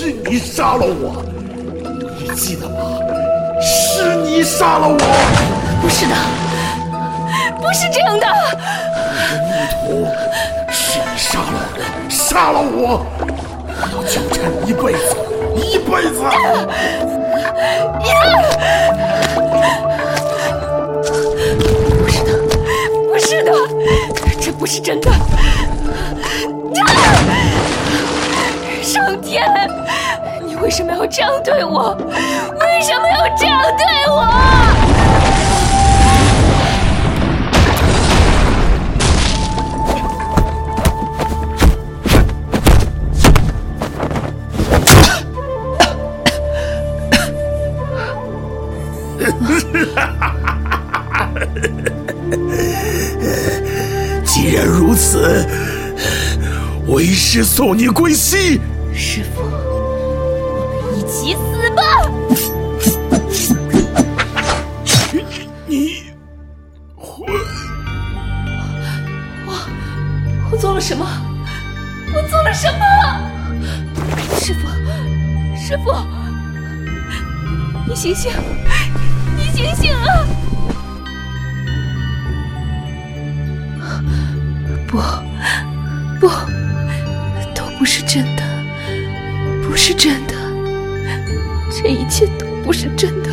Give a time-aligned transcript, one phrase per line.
[0.00, 1.24] 是你杀了我，
[2.20, 3.00] 你记得吗？
[3.60, 4.96] 是你杀了我！
[5.82, 6.14] 不是的，
[7.60, 8.26] 不是这样的。
[9.08, 10.06] 我的逆徒，
[10.70, 13.04] 是你杀了我，杀了我！
[13.66, 15.16] 我要纠缠你一辈子，
[15.56, 16.22] 一辈子！
[21.98, 22.30] 不是的，
[23.10, 23.50] 不是的，
[24.40, 25.10] 这不是真的！
[29.20, 29.44] 天，
[30.44, 31.94] 你为什么要这样对我？
[32.60, 34.26] 为什么要这样对我？
[54.24, 55.46] 既然如此，
[56.86, 58.60] 为师送你归西。
[58.98, 61.80] 师傅，我们一起死吧！
[65.68, 66.02] 你
[66.96, 67.24] 我！
[69.46, 69.54] 我
[70.50, 71.06] 我做了什么？
[72.12, 72.80] 我做了什么？
[74.40, 74.66] 师傅，
[75.56, 75.94] 师傅，
[77.86, 78.32] 你醒醒！
[79.36, 80.26] 你醒醒啊！
[84.88, 84.98] 不，
[86.18, 86.28] 不，
[87.54, 88.47] 都不是真的，不
[89.80, 90.34] 是真的，
[91.70, 93.30] 这一切都不是真的，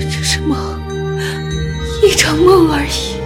[0.00, 0.58] 只是梦，
[2.02, 3.16] 一场梦而已。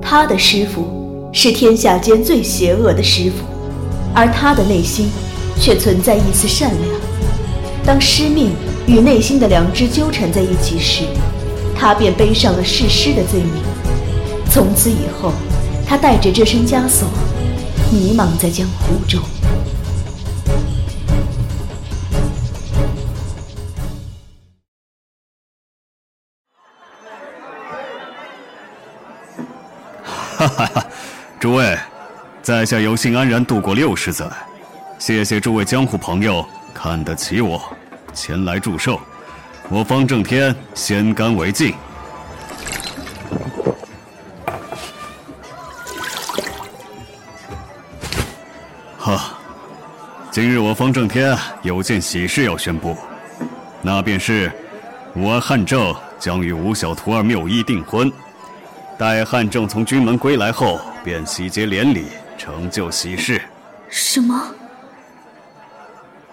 [0.00, 3.44] 他的师傅是天下间最邪恶的师傅，
[4.14, 5.10] 而他的内心
[5.60, 7.00] 却存在一丝善良。
[7.84, 8.52] 当师命
[8.86, 11.04] 与内心的良知纠缠在一起时，
[11.76, 13.62] 他便背上了弑师的罪名。
[14.48, 15.32] 从此以后，
[15.86, 17.08] 他带着这身枷锁，
[17.92, 19.20] 迷茫在江湖中。
[30.38, 30.86] 哈哈哈！
[31.40, 31.76] 诸位，
[32.42, 34.26] 在下有幸安然度过六十载，
[34.98, 37.60] 谢谢诸位江湖朋友看得起我，
[38.16, 38.98] 前来祝寿。
[39.68, 41.74] 我方正天先干为敬。
[48.98, 49.38] 哈，
[50.32, 52.96] 今日我方正天有件喜事要宣布，
[53.82, 54.50] 那便是
[55.14, 58.10] 我汉正将与吴小徒儿谬一订婚。
[58.98, 62.06] 待汉正从军门归来后，便喜结连理，
[62.38, 63.40] 成就喜事。
[63.90, 64.54] 什么？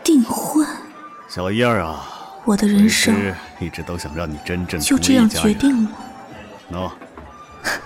[0.01, 0.65] 订婚？
[1.33, 2.05] 小燕儿啊，
[2.45, 5.91] 我的人生一直都想让你真正就这样决定了。
[6.71, 6.91] 喏，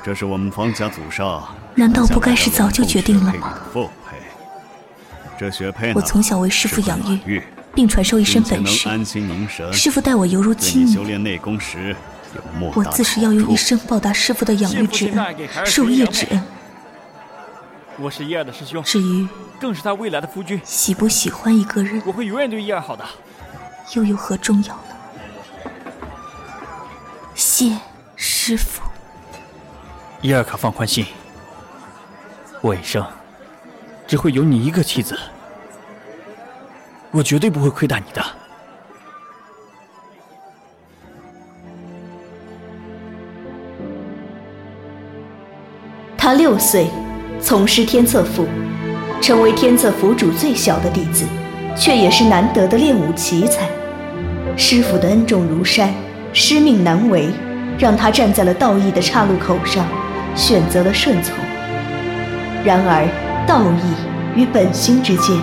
[0.04, 3.58] 这是我们方家祖上， 难道不该是早就决定了吗？
[3.72, 4.18] 父配，
[5.40, 7.42] 这雪佩我从小为师傅养育，
[7.74, 8.90] 并传授一身本事。
[8.90, 10.94] 安心凝神，师傅待我犹如亲女。
[10.94, 11.96] 修炼内功时。
[12.76, 16.44] 我自是要用一生报答师傅的养育之恩、授业之恩。
[17.98, 19.26] 我是叶儿的师兄，至于
[19.58, 20.60] 更是他未来的夫君。
[20.66, 23.06] 喜不喜欢一个人，我会永远对叶儿好的，
[23.96, 25.72] 又有何重要呢？
[27.34, 27.78] 谢
[28.16, 28.82] 师傅。
[30.22, 31.06] 伊尔卡放宽心，
[32.62, 33.06] 我一生
[34.08, 35.18] 只会有你一个妻子，
[37.12, 38.26] 我绝对不会亏待你的。
[46.18, 46.90] 他六岁，
[47.42, 48.48] 从师天策府，
[49.22, 51.26] 成为天策府主最小的弟子，
[51.78, 53.68] 却也是难得的练武奇才。
[54.56, 55.94] 师傅的恩重如山，
[56.34, 57.30] 师命难违，
[57.78, 59.86] 让他站在了道义的岔路口上，
[60.36, 61.36] 选择了顺从。
[62.66, 63.08] 然而，
[63.46, 65.38] 道义与本心之间，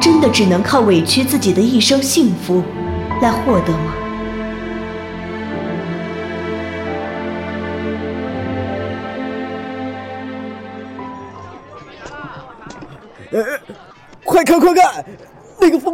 [0.00, 2.62] 真的只能靠委屈自己的一生幸福
[3.22, 4.05] 来获得吗？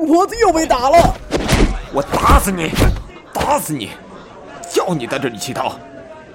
[0.02, 1.14] 疯婆子又被打了！
[1.94, 2.72] 我打死你，
[3.32, 3.90] 打死你！
[4.68, 5.76] 叫你在这里乞讨，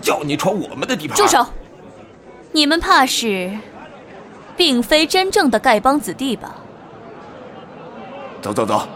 [0.02, 1.18] 叫你闯我们的地盘！
[1.18, 1.46] 住手！
[2.54, 3.58] 你们怕是，
[4.56, 6.56] 并非真正的丐帮子弟吧？
[8.42, 8.88] 走走走，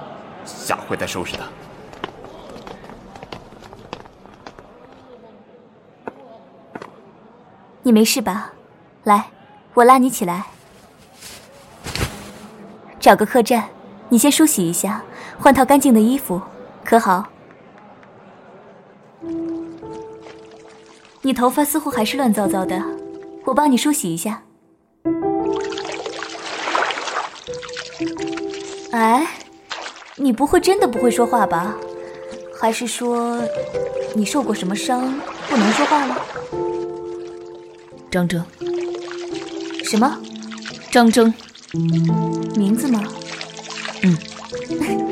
[0.46, 1.44] 下回再收拾他。
[7.84, 8.54] 你没事吧？
[9.04, 9.26] 来，
[9.74, 10.46] 我拉你起来。
[13.02, 13.68] 找个客栈，
[14.12, 15.02] 你先梳洗一下，
[15.40, 16.42] 换套干净的衣服，
[16.84, 17.30] 可好？
[21.22, 22.84] 你头发似乎还是乱糟糟的，
[23.46, 24.44] 我帮你梳洗一下。
[28.92, 29.26] 哎，
[30.18, 31.74] 你不会真的不会说话吧？
[32.60, 33.42] 还是说
[34.14, 35.18] 你受过什么伤，
[35.50, 36.22] 不能说话了？
[38.12, 38.46] 张征，
[39.86, 40.20] 什么？
[40.92, 41.34] 张征，
[42.58, 43.02] 名字吗？
[44.04, 44.18] 嗯，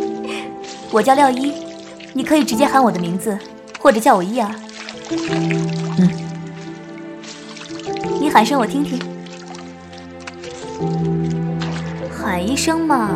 [0.92, 1.54] 我叫廖一，
[2.14, 3.38] 你可以直接喊我的名字，
[3.80, 4.50] 或者叫我一儿。
[5.98, 6.10] 嗯，
[8.20, 9.00] 你喊声我听听，
[12.12, 13.10] 喊一声嘛。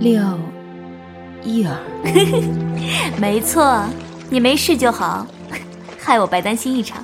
[0.00, 0.38] 廖
[1.42, 1.78] 一儿，
[3.18, 3.82] 没错，
[4.28, 5.26] 你没事就好，
[5.98, 7.02] 害我白担心一场。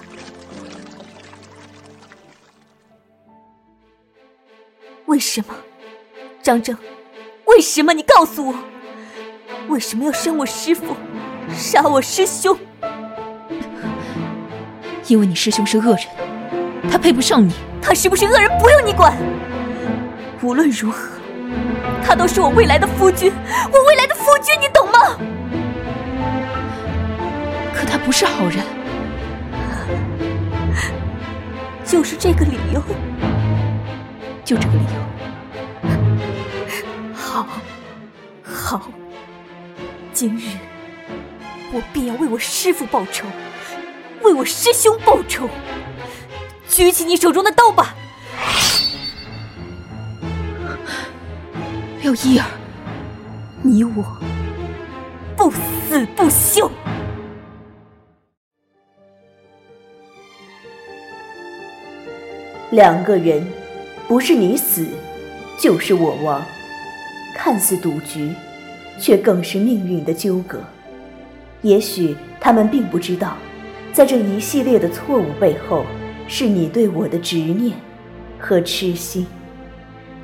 [5.33, 5.55] 什么，
[6.43, 6.77] 张正？
[7.45, 7.93] 为什么？
[7.93, 8.55] 你告诉我，
[9.69, 10.97] 为什么要生我师父，
[11.55, 12.59] 杀我师兄？
[15.07, 17.53] 因为你师兄是恶人，他配不上你。
[17.81, 19.17] 他是不是恶人，不用你管。
[20.43, 21.11] 无论如何，
[22.05, 23.33] 他都是我未来的夫君，
[23.73, 25.17] 我未来的夫君，你懂吗？
[27.73, 28.65] 可他不是好人，
[31.85, 32.83] 就是这个理由。
[34.51, 34.99] 就这个理由，
[37.15, 37.47] 好，
[38.43, 38.83] 好，
[40.13, 40.59] 今日
[41.73, 43.29] 我必要为我师父报仇，
[44.23, 45.49] 为我师兄报仇。
[46.69, 47.95] 举起你手中的刀吧，
[52.03, 52.47] 廖一儿，
[53.63, 54.05] 你我
[55.37, 56.69] 不死不休。
[62.73, 63.60] 两个人。
[64.11, 64.89] 不是你死，
[65.57, 66.45] 就是我亡。
[67.33, 68.33] 看似赌局，
[68.99, 70.59] 却更是命运的纠葛。
[71.63, 73.37] 也许他们并不知道，
[73.93, 75.87] 在这一系列的错误背后，
[76.27, 77.77] 是你对我的执念
[78.37, 79.25] 和痴心。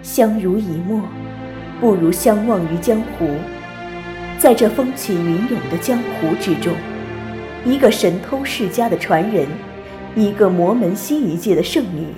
[0.02, 1.00] 相濡以沫，
[1.80, 3.28] 不如相忘于江湖。
[4.36, 6.74] 在这风起云涌的江湖之中，
[7.64, 9.46] 一个神通世家的传人，
[10.16, 12.08] 一个魔门新一届的圣女。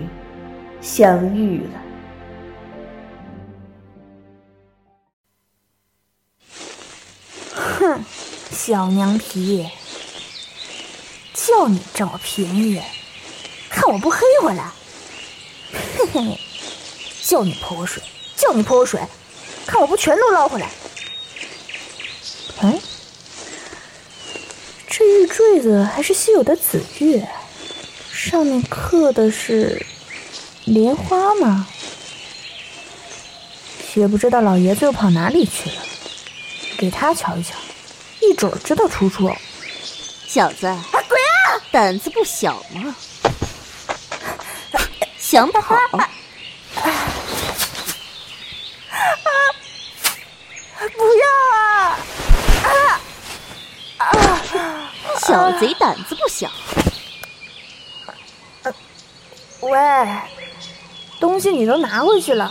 [0.81, 1.83] 相遇了。
[7.55, 8.05] 哼，
[8.51, 9.69] 小娘皮，
[11.35, 12.81] 叫你这么便宜，
[13.69, 14.71] 看我不黑回来！
[15.73, 16.41] 嘿嘿，
[17.23, 18.03] 叫你泼我水，
[18.37, 19.01] 叫你泼我水，
[19.67, 20.71] 看我不全都捞回来！
[22.63, 22.81] 哎，
[24.89, 27.23] 这玉坠子还是稀有的紫玉，
[28.13, 29.85] 上面刻的是。
[30.69, 31.67] 莲花吗？
[33.95, 35.77] 也不知道老爷子又跑哪里去了，
[36.77, 37.55] 给他瞧一瞧，
[38.21, 39.35] 一准知道出处。
[40.29, 41.59] 小子，鬼啊！
[41.73, 42.95] 胆子不小嘛，
[45.19, 45.75] 想跑？
[45.75, 46.09] 啊
[50.97, 51.27] 不要
[51.57, 51.99] 啊！
[53.99, 54.93] 啊！
[55.27, 56.49] 小贼胆子不小。
[59.61, 60.38] 喂。
[61.21, 62.51] 东西你都拿回去了，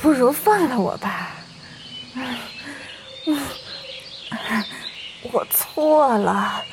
[0.00, 1.32] 不如放了我吧。
[5.32, 6.64] 我错了，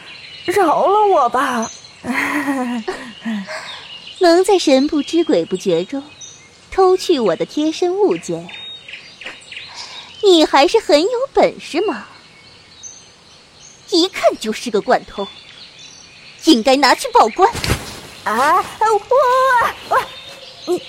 [0.45, 1.69] 饶了我吧。
[4.19, 6.03] 能在神不知鬼不觉中
[6.71, 8.47] 偷去我的贴身物件，
[10.21, 12.07] 你还是很有本事嘛！
[13.89, 15.27] 一看就是个惯偷，
[16.45, 17.51] 应该拿去报官。
[18.23, 18.55] 啊！
[18.79, 19.01] 我
[19.89, 19.99] 我。
[20.65, 20.81] 你，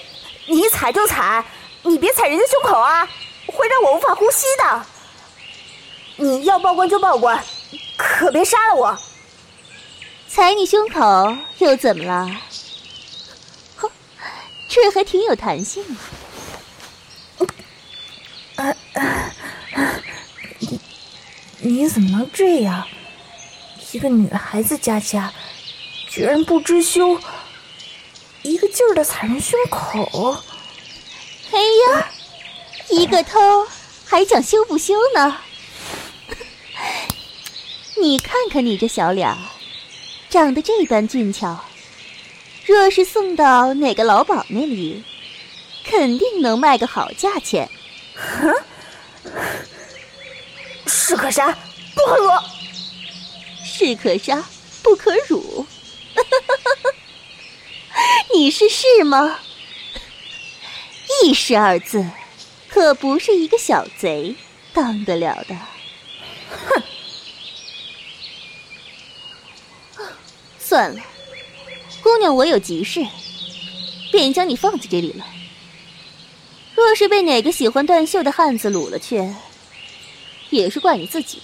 [0.47, 1.45] 你踩就踩，
[1.83, 3.09] 你别踩人家胸口啊，
[3.47, 4.87] 会让我无法呼吸的。
[6.17, 7.43] 你要报官就报官，
[7.97, 8.99] 可别杀了我。
[10.29, 12.41] 踩你胸口又怎么了？
[13.77, 13.91] 哼，
[14.69, 15.85] 这还挺有弹性
[18.57, 18.75] 啊。
[20.59, 20.81] 你
[21.61, 22.87] 你怎么能这样？
[23.93, 25.33] 一个女孩子家家，
[26.09, 27.19] 居然不知羞。
[28.45, 30.37] 一个劲儿的踩人胸口，
[31.51, 31.59] 哎
[31.89, 32.11] 呀，
[32.91, 33.41] 一个偷
[34.05, 35.39] 还讲羞不羞呢？
[37.97, 39.35] 你看看你这小脸，
[40.29, 41.59] 长得这般俊俏，
[42.67, 45.03] 若是送到哪个老鸨那里，
[45.83, 47.67] 肯定能卖个好价钱。
[48.15, 48.55] 哼，
[50.87, 51.51] 士可杀
[51.95, 52.31] 不可辱，
[53.65, 54.45] 士可杀
[54.83, 55.67] 不可辱。
[58.35, 59.39] 你是是吗？
[61.23, 62.05] 义士二字，
[62.69, 64.35] 可不是一个小贼
[64.73, 65.55] 当得了的。
[66.67, 66.83] 哼！
[70.59, 71.01] 算了，
[72.03, 73.07] 姑娘，我有急事，
[74.11, 75.25] 便将你放在这里了。
[76.75, 79.33] 若是被哪个喜欢断袖的汉子掳了去，
[80.51, 81.41] 也是怪你自己。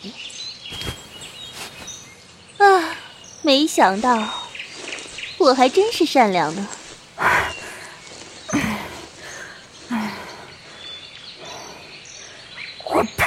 [2.58, 2.96] 啊，
[3.42, 4.28] 没想到，
[5.38, 6.68] 我还真是善良呢。
[12.92, 13.24] 我呸！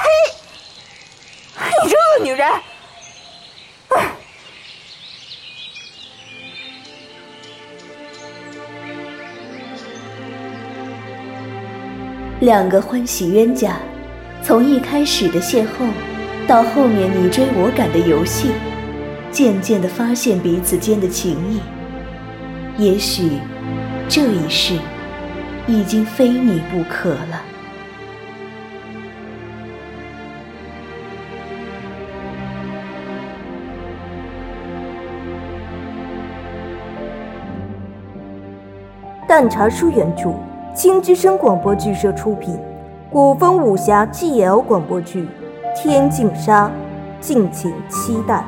[1.84, 2.52] 你这恶女人！
[12.42, 13.78] 两个欢喜冤家，
[14.42, 15.68] 从一开始的邂逅，
[16.46, 18.52] 到后面你追我赶的游戏，
[19.32, 21.62] 渐渐的发现彼此间的情谊。
[22.78, 23.38] 也许
[24.10, 24.78] 这一世
[25.68, 27.53] 已经非你不可了。
[39.34, 40.32] 淡茶书原著。
[40.76, 42.56] 青之声广播剧社出品，
[43.10, 45.24] 古风武侠 GL 广播剧
[45.76, 46.68] 《天净沙》，
[47.20, 48.46] 敬请期待。